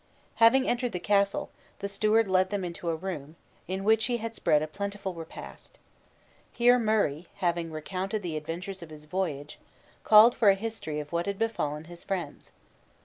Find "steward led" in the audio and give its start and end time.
1.87-2.49